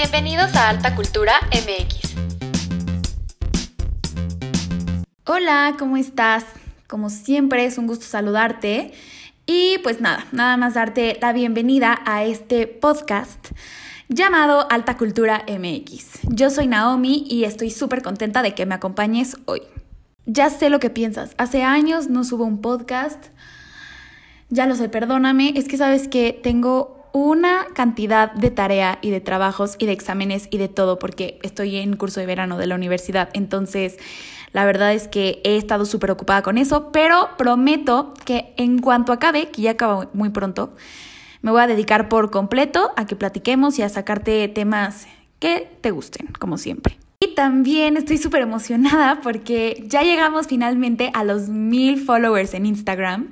[0.00, 2.14] Bienvenidos a Alta Cultura MX.
[5.26, 6.44] Hola, ¿cómo estás?
[6.86, 8.92] Como siempre es un gusto saludarte
[9.44, 13.48] y pues nada, nada más darte la bienvenida a este podcast
[14.08, 16.20] llamado Alta Cultura MX.
[16.28, 19.62] Yo soy Naomi y estoy súper contenta de que me acompañes hoy.
[20.26, 23.30] Ya sé lo que piensas, hace años no subo un podcast,
[24.48, 29.20] ya lo sé, perdóname, es que sabes que tengo una cantidad de tarea y de
[29.20, 32.74] trabajos y de exámenes y de todo porque estoy en curso de verano de la
[32.74, 33.28] universidad.
[33.32, 33.98] Entonces,
[34.52, 39.12] la verdad es que he estado súper ocupada con eso, pero prometo que en cuanto
[39.12, 40.74] acabe, que ya acaba muy pronto,
[41.42, 45.06] me voy a dedicar por completo a que platiquemos y a sacarte temas
[45.38, 46.98] que te gusten, como siempre.
[47.20, 53.30] Y también estoy súper emocionada porque ya llegamos finalmente a los mil followers en Instagram.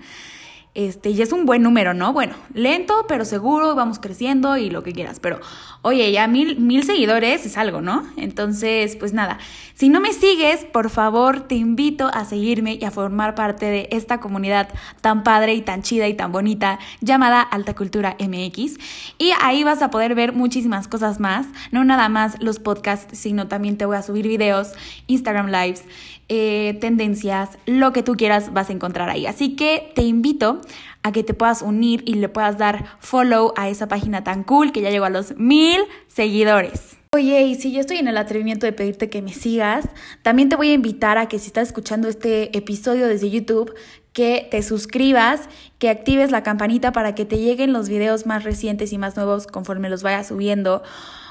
[0.76, 2.12] Este, y es un buen número, ¿no?
[2.12, 5.20] Bueno, lento, pero seguro, vamos creciendo y lo que quieras.
[5.20, 5.40] Pero,
[5.80, 8.04] oye, ya mil, mil seguidores es algo, ¿no?
[8.18, 9.38] Entonces, pues nada,
[9.72, 13.88] si no me sigues, por favor, te invito a seguirme y a formar parte de
[13.90, 14.68] esta comunidad
[15.00, 18.76] tan padre y tan chida y tan bonita llamada Alta Cultura MX.
[19.16, 23.48] Y ahí vas a poder ver muchísimas cosas más, no nada más los podcasts, sino
[23.48, 24.72] también te voy a subir videos,
[25.06, 25.84] Instagram Lives
[26.28, 29.26] eh, tendencias, lo que tú quieras vas a encontrar ahí.
[29.26, 30.60] Así que te invito
[31.02, 34.72] a que te puedas unir y le puedas dar follow a esa página tan cool
[34.72, 36.96] que ya llegó a los mil seguidores.
[37.12, 39.88] Oye, y si yo estoy en el atrevimiento de pedirte que me sigas,
[40.22, 43.72] también te voy a invitar a que si estás escuchando este episodio desde YouTube,
[44.12, 48.92] que te suscribas, que actives la campanita para que te lleguen los videos más recientes
[48.92, 50.82] y más nuevos conforme los vaya subiendo.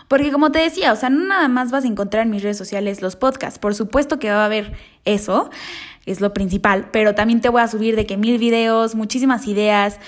[0.07, 2.57] Porque como te decía, o sea, no nada más vas a encontrar en mis redes
[2.57, 3.59] sociales los podcasts.
[3.59, 5.49] Por supuesto que va a haber eso,
[6.05, 9.99] es lo principal, pero también te voy a subir de que mil videos, muchísimas ideas.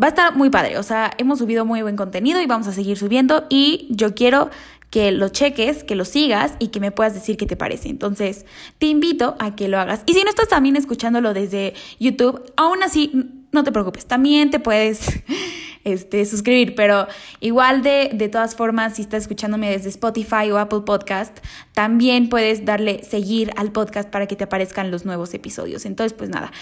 [0.00, 2.72] Va a estar muy padre, o sea, hemos subido muy buen contenido y vamos a
[2.72, 4.50] seguir subiendo y yo quiero
[4.90, 7.88] que lo cheques, que lo sigas y que me puedas decir qué te parece.
[7.88, 8.46] Entonces,
[8.78, 10.02] te invito a que lo hagas.
[10.06, 13.12] Y si no estás también escuchándolo desde YouTube, aún así,
[13.52, 15.00] no te preocupes, también te puedes
[15.92, 17.06] este, suscribir, pero
[17.40, 21.38] igual de, de todas formas, si estás escuchándome desde Spotify o Apple Podcast,
[21.72, 25.84] también puedes darle seguir al podcast para que te aparezcan los nuevos episodios.
[25.84, 26.52] Entonces, pues nada,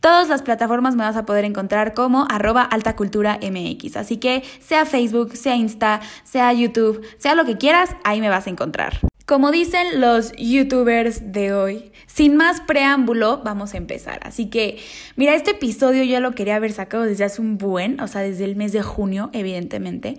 [0.00, 3.96] todas las plataformas me vas a poder encontrar como arroba altacultura mx.
[3.96, 8.46] Así que sea Facebook, sea Insta, sea YouTube, sea lo que quieras, ahí me vas
[8.46, 9.13] a encontrar.
[9.26, 14.20] Como dicen los youtubers de hoy, sin más preámbulo, vamos a empezar.
[14.22, 14.78] Así que,
[15.16, 18.44] mira, este episodio ya lo quería haber sacado desde hace un buen, o sea, desde
[18.44, 20.18] el mes de junio, evidentemente.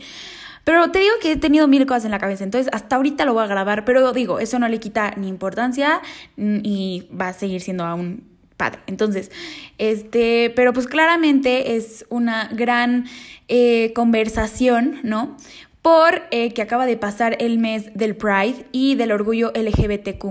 [0.63, 3.33] Pero te digo que he tenido mil cosas en la cabeza, entonces hasta ahorita lo
[3.35, 6.01] voy a grabar, pero digo, eso no le quita ni importancia
[6.35, 8.23] y va a seguir siendo aún
[8.57, 8.79] padre.
[8.87, 9.29] Entonces,
[9.77, 13.05] este, pero pues claramente es una gran
[13.47, 15.37] eh, conversación, ¿no?
[15.85, 20.25] Por eh, que acaba de pasar el mes del Pride y del orgullo LGBTQ.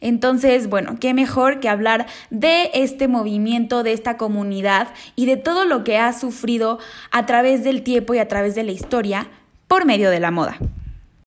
[0.00, 5.64] Entonces, bueno, qué mejor que hablar de este movimiento, de esta comunidad y de todo
[5.64, 6.80] lo que ha sufrido
[7.12, 9.28] a través del tiempo y a través de la historia
[9.68, 10.58] por medio de la moda.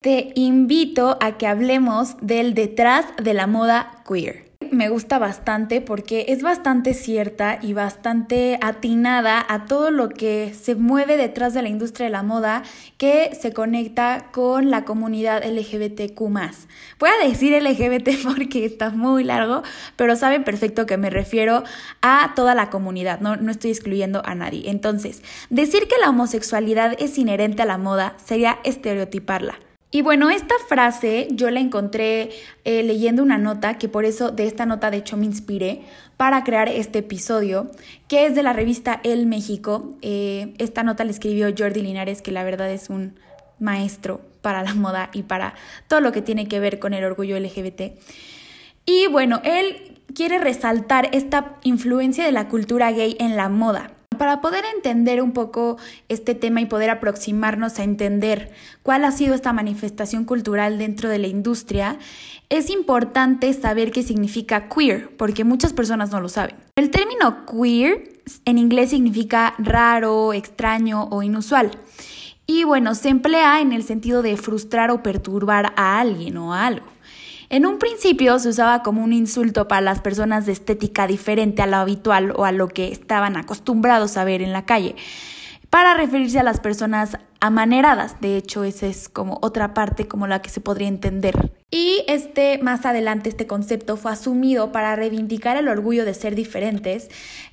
[0.02, 6.26] Te invito a que hablemos del detrás de la moda queer me gusta bastante porque
[6.30, 11.70] es bastante cierta y bastante atinada a todo lo que se mueve detrás de la
[11.70, 12.64] industria de la moda
[12.98, 16.20] que se conecta con la comunidad LGBTQ.
[17.00, 19.64] Voy a decir LGBT porque está muy largo,
[19.96, 21.64] pero saben perfecto que me refiero
[22.02, 24.70] a toda la comunidad, no, no estoy excluyendo a nadie.
[24.70, 29.67] Entonces, decir que la homosexualidad es inherente a la moda sería estereotiparla.
[29.90, 32.30] Y bueno, esta frase yo la encontré
[32.66, 35.82] eh, leyendo una nota, que por eso de esta nota de hecho me inspiré
[36.18, 37.72] para crear este episodio,
[38.10, 39.96] que es de la revista El México.
[40.02, 43.18] Eh, esta nota la escribió Jordi Linares, que la verdad es un
[43.60, 45.56] maestro para la moda y para
[45.88, 47.94] todo lo que tiene que ver con el orgullo LGBT.
[48.86, 53.92] Y bueno, él quiere resaltar esta influencia de la cultura gay en la moda.
[54.18, 55.78] Para poder entender un poco
[56.10, 58.52] este tema y poder aproximarnos a entender
[58.84, 61.98] cuál ha sido esta manifestación cultural dentro de la industria,
[62.50, 66.56] es importante saber qué significa queer, porque muchas personas no lo saben.
[66.76, 71.72] El término queer en inglés significa raro, extraño o inusual.
[72.46, 76.66] Y bueno, se emplea en el sentido de frustrar o perturbar a alguien o a
[76.66, 76.86] algo.
[77.50, 81.68] En un principio se usaba como un insulto para las personas de estética diferente a
[81.68, 84.96] lo habitual o a lo que estaban acostumbrados a ver en la calle,
[85.70, 88.20] para referirse a las personas amaneradas.
[88.20, 91.52] De hecho, esa es como otra parte como la que se podría entender.
[91.72, 97.10] Y este, más adelante, este concepto fue asumido para reivindicar el orgullo de ser diferentes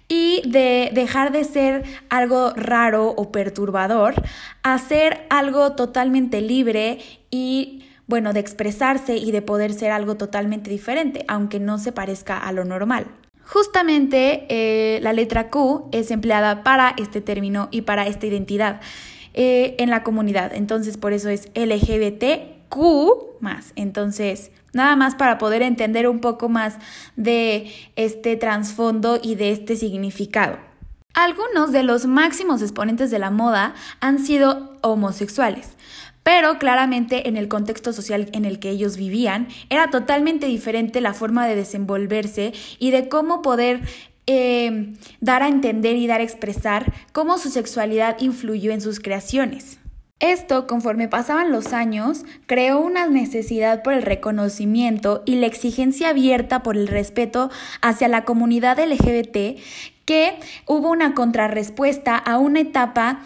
[0.09, 4.15] y de dejar de ser algo raro o perturbador
[4.63, 6.99] a ser algo totalmente libre
[7.31, 12.39] y bueno, de expresarse y de poder ser algo totalmente diferente, aunque no se parezca
[12.39, 13.07] a lo normal.
[13.47, 18.81] Justamente eh, la letra Q es empleada para este término y para esta identidad
[19.35, 20.55] eh, en la comunidad.
[20.55, 23.73] Entonces, por eso es LGBTQ más.
[23.77, 26.79] Entonces, nada más para poder entender un poco más
[27.17, 30.59] de este trasfondo y de este significado.
[31.13, 35.77] Algunos de los máximos exponentes de la moda han sido homosexuales
[36.25, 41.15] pero claramente en el contexto social en el que ellos vivían era totalmente diferente la
[41.15, 43.83] forma de desenvolverse y de cómo poder
[44.27, 49.79] eh, dar a entender y dar a expresar cómo su sexualidad influyó en sus creaciones.
[50.21, 56.63] Esto, conforme pasaban los años, creó una necesidad por el reconocimiento y la exigencia abierta
[56.63, 57.51] por el respeto
[57.83, 59.61] hacia la comunidad LGBT
[60.07, 63.23] que hubo una contrarrespuesta a una etapa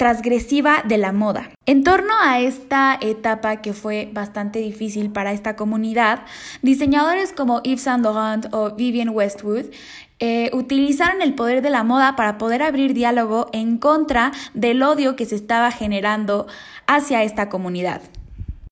[0.00, 1.50] transgresiva de la moda.
[1.66, 6.20] En torno a esta etapa que fue bastante difícil para esta comunidad,
[6.62, 9.66] diseñadores como Yves Saint Laurent o Vivienne Westwood
[10.18, 15.16] eh, utilizaron el poder de la moda para poder abrir diálogo en contra del odio
[15.16, 16.46] que se estaba generando
[16.86, 18.00] hacia esta comunidad.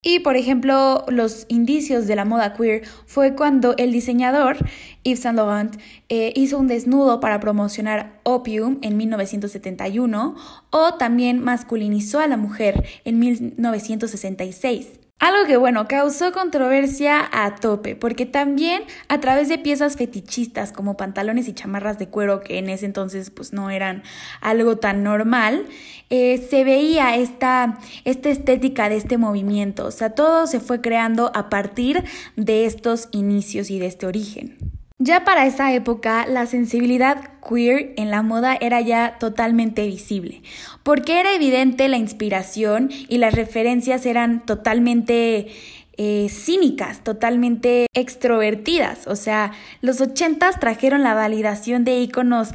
[0.01, 4.57] Y por ejemplo, los indicios de la moda queer fue cuando el diseñador
[5.03, 5.77] Yves Saint Laurent
[6.09, 10.37] eh, hizo un desnudo para promocionar Opium en 1971
[10.71, 15.08] o también masculinizó a la mujer en 1966.
[15.19, 20.97] Algo que, bueno, causó controversia a tope, porque también a través de piezas fetichistas como
[20.97, 24.05] pantalones y chamarras de cuero, que en ese entonces pues no eran
[24.41, 25.67] algo tan normal,
[26.09, 29.87] eh, se veía esta, esta estética de este movimiento.
[29.87, 32.05] O sea, todo se fue creando a partir
[32.37, 34.78] de estos inicios y de este origen.
[35.01, 40.43] Ya para esa época, la sensibilidad queer en la moda era ya totalmente visible,
[40.83, 45.53] porque era evidente la inspiración y las referencias eran totalmente
[45.97, 49.07] eh, cínicas, totalmente extrovertidas.
[49.07, 49.53] O sea,
[49.83, 52.49] los ochentas trajeron la validación de íconos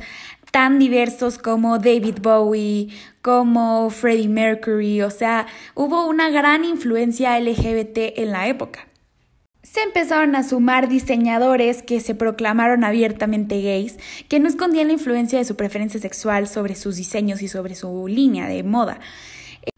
[0.51, 2.89] tan diversos como David Bowie,
[3.21, 8.87] como Freddie Mercury, o sea, hubo una gran influencia LGBT en la época
[9.63, 15.39] se empezaron a sumar diseñadores que se proclamaron abiertamente gays, que no escondían la influencia
[15.39, 18.99] de su preferencia sexual sobre sus diseños y sobre su línea de moda.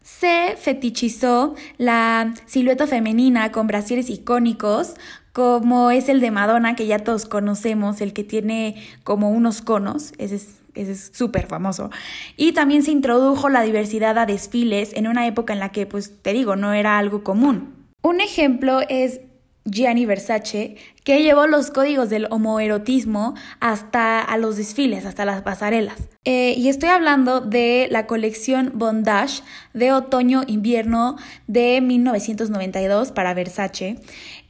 [0.02, 4.94] Se fetichizó la silueta femenina con brasieres icónicos,
[5.32, 10.12] como es el de Madonna, que ya todos conocemos, el que tiene como unos conos,
[10.18, 10.40] ese
[10.74, 11.90] es súper famoso.
[12.36, 16.12] Y también se introdujo la diversidad a desfiles en una época en la que, pues
[16.22, 17.74] te digo, no era algo común.
[18.02, 19.20] Un ejemplo es
[19.66, 26.08] Gianni Versace, que llevó los códigos del homoerotismo hasta a los desfiles, hasta las pasarelas.
[26.24, 29.42] Eh, y estoy hablando de la colección Bondage
[29.74, 31.16] de otoño-invierno
[31.46, 34.00] de 1992 para Versace.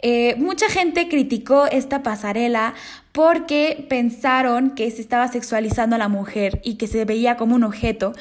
[0.00, 2.74] Eh, mucha gente criticó esta pasarela
[3.12, 7.64] porque pensaron que se estaba sexualizando a la mujer y que se veía como un
[7.64, 8.12] objeto,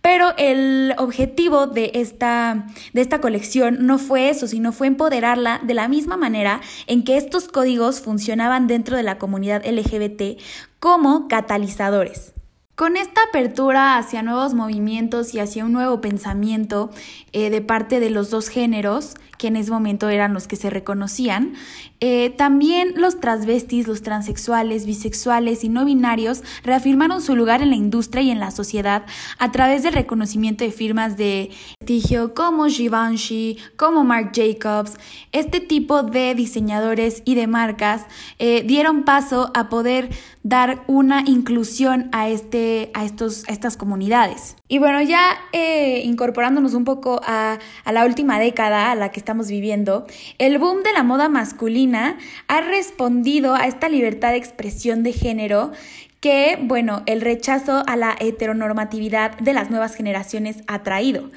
[0.00, 5.74] pero el objetivo de esta, de esta colección no fue eso, sino fue empoderarla de
[5.74, 10.40] la misma manera en que estos códigos funcionaban dentro de la comunidad LGBT
[10.78, 12.32] como catalizadores.
[12.78, 16.92] Con esta apertura hacia nuevos movimientos y hacia un nuevo pensamiento
[17.32, 20.70] eh, de parte de los dos géneros, que en ese momento eran los que se
[20.70, 21.54] reconocían.
[21.98, 27.76] Eh, también los transvestis, los transexuales, bisexuales y no binarios reafirmaron su lugar en la
[27.76, 29.04] industria y en la sociedad
[29.38, 34.94] a través del reconocimiento de firmas de prestigio como Givenchy, como Marc Jacobs.
[35.32, 38.06] Este tipo de diseñadores y de marcas
[38.38, 40.10] eh, dieron paso a poder
[40.48, 44.56] dar una inclusión a, este, a, estos, estas comunidades.
[44.66, 49.20] Y bueno, ya eh, incorporándonos un poco a, a la última década a la que
[49.20, 50.06] estamos viviendo,
[50.38, 52.16] el boom de la moda masculina
[52.48, 55.72] ha respondido a esta libertad de expresión de género
[56.20, 61.30] que, bueno, el rechazo a la heteronormatividad de las nuevas generaciones ha traído.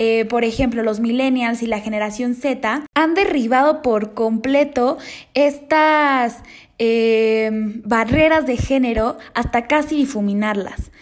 [0.00, 4.96] Eh, por ejemplo, los millennials y la generación Z han derribado por completo
[5.34, 6.36] estas
[6.78, 7.50] eh,
[7.84, 10.92] barreras de género hasta casi difuminarlas.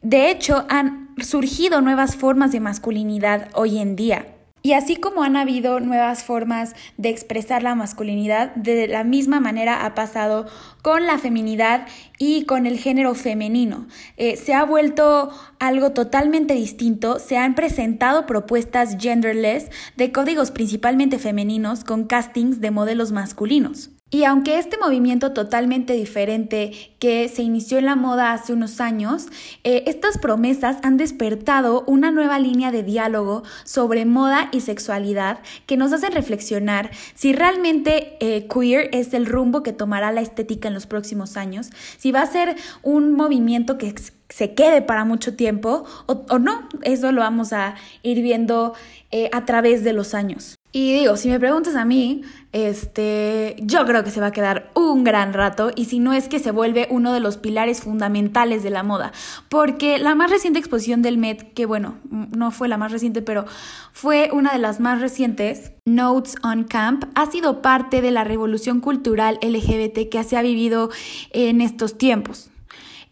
[0.00, 4.35] De hecho, han surgido nuevas formas de masculinidad hoy en día.
[4.66, 9.86] Y así como han habido nuevas formas de expresar la masculinidad, de la misma manera
[9.86, 10.46] ha pasado
[10.82, 11.86] con la feminidad
[12.18, 13.86] y con el género femenino.
[14.16, 15.30] Eh, se ha vuelto
[15.60, 22.72] algo totalmente distinto, se han presentado propuestas genderless de códigos principalmente femeninos con castings de
[22.72, 23.95] modelos masculinos.
[24.08, 26.70] Y aunque este movimiento totalmente diferente
[27.00, 29.26] que se inició en la moda hace unos años,
[29.64, 35.76] eh, estas promesas han despertado una nueva línea de diálogo sobre moda y sexualidad que
[35.76, 40.74] nos hacen reflexionar si realmente eh, queer es el rumbo que tomará la estética en
[40.74, 43.92] los próximos años, si va a ser un movimiento que
[44.28, 48.74] se quede para mucho tiempo o, no, eso lo vamos a ir viendo
[49.10, 50.55] eh, a través de los años.
[50.72, 54.70] Y digo, si me preguntas a mí, este, yo creo que se va a quedar
[54.74, 58.62] un gran rato y si no es que se vuelve uno de los pilares fundamentales
[58.62, 59.12] de la moda,
[59.48, 63.46] porque la más reciente exposición del Met, que bueno, no fue la más reciente, pero
[63.92, 68.80] fue una de las más recientes, Notes on Camp, ha sido parte de la revolución
[68.80, 70.90] cultural LGBT que se ha vivido
[71.30, 72.50] en estos tiempos.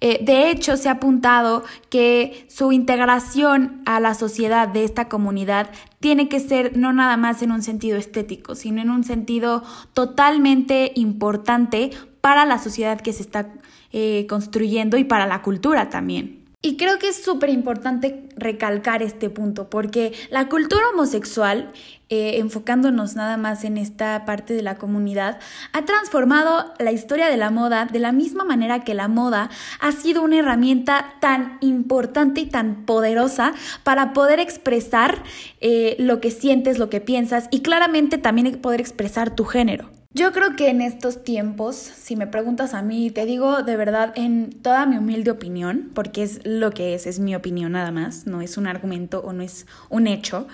[0.01, 5.71] Eh, de hecho, se ha apuntado que su integración a la sociedad de esta comunidad
[6.01, 9.63] tiene que ser no nada más en un sentido estético, sino en un sentido
[9.95, 13.53] totalmente importante para la sociedad que se está
[13.93, 16.44] eh, construyendo y para la cultura también.
[16.67, 21.71] Y creo que es súper importante recalcar este punto, porque la cultura homosexual,
[22.09, 25.41] eh, enfocándonos nada más en esta parte de la comunidad,
[25.75, 29.93] ha transformado la historia de la moda de la misma manera que la moda ha
[29.93, 33.53] sido una herramienta tan importante y tan poderosa
[33.83, 35.23] para poder expresar
[35.61, 39.94] eh, lo que sientes, lo que piensas y claramente también poder expresar tu género.
[40.17, 44.13] Yo creo que en estos tiempos, si me preguntas a mí, te digo de verdad
[44.15, 48.25] en toda mi humilde opinión, porque es lo que es, es mi opinión nada más,
[48.25, 50.47] no es un argumento o no es un hecho,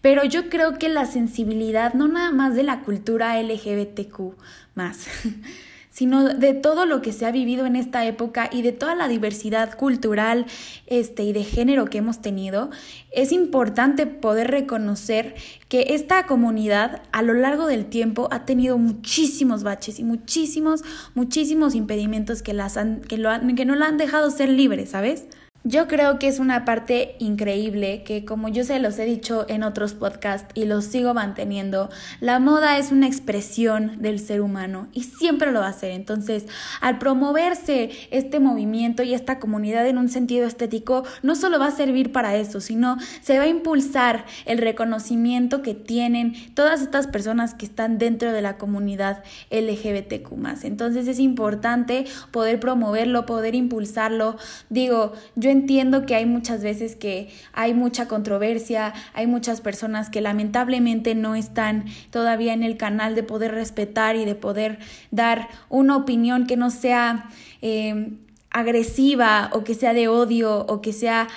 [0.00, 4.36] pero yo creo que la sensibilidad no nada más de la cultura LGBTQ
[4.76, 5.08] más,
[5.90, 9.08] sino de todo lo que se ha vivido en esta época y de toda la
[9.08, 10.46] diversidad cultural
[10.86, 12.70] este, y de género que hemos tenido,
[13.10, 15.34] es importante poder reconocer
[15.68, 20.82] que esta comunidad a lo largo del tiempo ha tenido muchísimos baches y muchísimos,
[21.14, 25.26] muchísimos impedimentos que, las han, que, lo que no la han dejado ser libre, ¿sabes?
[25.70, 29.62] Yo creo que es una parte increíble que como yo se los he dicho en
[29.62, 35.04] otros podcasts y los sigo manteniendo, la moda es una expresión del ser humano y
[35.04, 35.92] siempre lo va a ser.
[35.92, 36.46] Entonces,
[36.80, 41.70] al promoverse este movimiento y esta comunidad en un sentido estético, no solo va a
[41.70, 47.54] servir para eso, sino se va a impulsar el reconocimiento que tienen todas estas personas
[47.54, 49.22] que están dentro de la comunidad
[49.52, 50.64] LGBTQ.
[50.64, 54.36] Entonces es importante poder promoverlo, poder impulsarlo.
[54.68, 60.20] Digo, yo entiendo que hay muchas veces que hay mucha controversia, hay muchas personas que
[60.20, 64.78] lamentablemente no están todavía en el canal de poder respetar y de poder
[65.10, 67.28] dar una opinión que no sea
[67.62, 68.12] eh,
[68.50, 71.28] agresiva o que sea de odio o que sea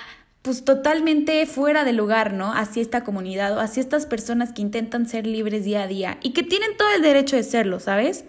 [0.42, 2.52] pues totalmente fuera de lugar, ¿no?
[2.52, 6.32] Hacia esta comunidad o hacia estas personas que intentan ser libres día a día y
[6.32, 8.24] que tienen todo el derecho de serlo, ¿sabes?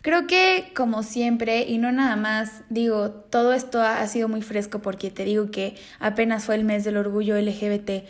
[0.00, 4.78] Creo que como siempre, y no nada más, digo, todo esto ha sido muy fresco
[4.80, 8.04] porque te digo que apenas fue el mes del orgullo LGBT,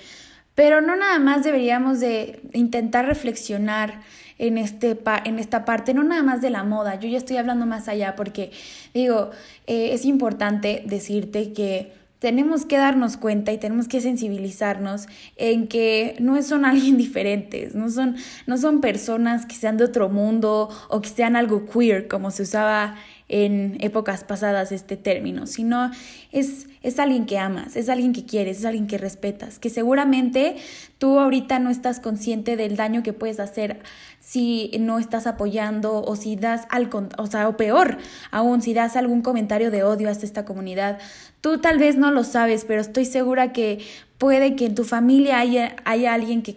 [0.54, 4.02] pero no nada más deberíamos de intentar reflexionar
[4.38, 7.64] en, este en esta parte, no nada más de la moda, yo ya estoy hablando
[7.64, 8.52] más allá porque
[8.92, 9.30] digo,
[9.66, 15.06] eh, es importante decirte que tenemos que darnos cuenta y tenemos que sensibilizarnos
[15.36, 20.08] en que no son alguien diferentes, no son, no son personas que sean de otro
[20.08, 22.96] mundo o que sean algo queer, como se usaba
[23.28, 25.90] en épocas pasadas este término, sino
[26.32, 30.56] es, es alguien que amas, es alguien que quieres, es alguien que respetas, que seguramente
[30.96, 33.80] tú ahorita no estás consciente del daño que puedes hacer
[34.28, 37.96] si no estás apoyando o si das algo, o sea, o peor
[38.30, 40.98] aún, si das algún comentario de odio hacia esta comunidad.
[41.40, 43.78] Tú tal vez no lo sabes, pero estoy segura que
[44.18, 46.56] puede que en tu familia haya, haya alguien que,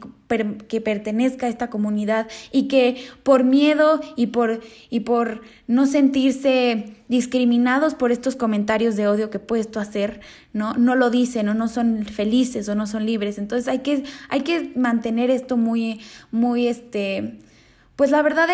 [0.67, 4.59] que, pertenezca a esta comunidad y que por miedo y por,
[4.89, 10.19] y por no sentirse discriminados por estos comentarios de odio que puedes tú hacer,
[10.51, 10.73] ¿no?
[10.73, 13.37] No lo dicen o no son felices o no son libres.
[13.37, 16.01] Entonces hay que, hay que mantener esto muy,
[16.31, 17.39] muy, este,
[18.01, 18.49] pues la verdad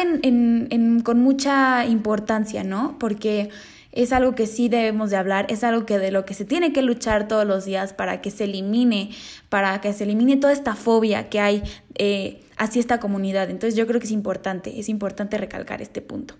[1.05, 2.99] con mucha importancia, ¿no?
[2.99, 3.49] Porque
[3.93, 6.73] es algo que sí debemos de hablar, es algo que de lo que se tiene
[6.73, 9.11] que luchar todos los días para que se elimine,
[9.47, 11.63] para que se elimine toda esta fobia que hay
[11.95, 13.49] eh, hacia esta comunidad.
[13.49, 16.35] Entonces yo creo que es importante, es importante recalcar este punto.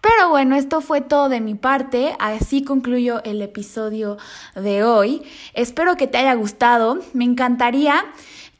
[0.00, 4.16] Pero bueno, esto fue todo de mi parte, así concluyo el episodio
[4.56, 5.22] de hoy.
[5.54, 8.04] Espero que te haya gustado, me encantaría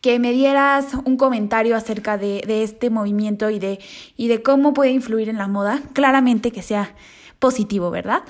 [0.00, 3.80] que me dieras un comentario acerca de, de este movimiento y de,
[4.16, 5.80] y de cómo puede influir en la moda.
[5.92, 6.94] Claramente que sea
[7.38, 8.22] positivo, ¿verdad?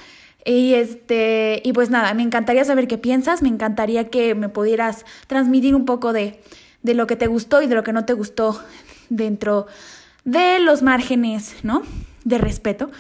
[0.45, 5.05] Y este, y pues nada, me encantaría saber qué piensas, me encantaría que me pudieras
[5.27, 6.41] transmitir un poco de,
[6.83, 8.59] de lo que te gustó y de lo que no te gustó
[9.11, 9.67] dentro
[10.25, 11.83] de los márgenes, ¿no?
[12.25, 12.91] De respeto.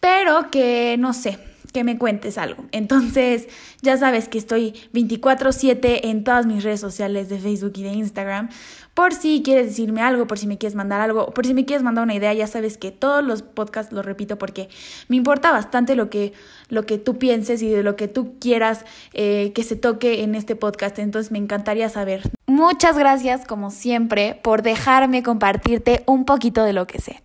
[0.00, 1.38] Pero que no sé,
[1.72, 2.64] que me cuentes algo.
[2.72, 3.48] Entonces,
[3.82, 8.48] ya sabes que estoy 24/7 en todas mis redes sociales de Facebook y de Instagram.
[8.94, 11.84] Por si quieres decirme algo, por si me quieres mandar algo, por si me quieres
[11.84, 14.68] mandar una idea, ya sabes que todos los podcasts los repito porque
[15.08, 16.32] me importa bastante lo que,
[16.68, 20.34] lo que tú pienses y de lo que tú quieras eh, que se toque en
[20.34, 20.98] este podcast.
[20.98, 22.37] Entonces me encantaría saber.
[22.58, 27.22] Muchas gracias, como siempre, por dejarme compartirte un poquito de lo que sé.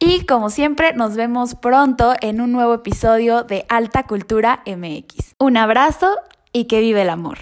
[0.00, 5.36] Y como siempre, nos vemos pronto en un nuevo episodio de Alta Cultura MX.
[5.38, 6.16] Un abrazo
[6.52, 7.38] y que vive el amor.